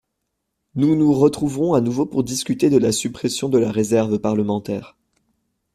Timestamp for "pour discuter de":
2.07-2.79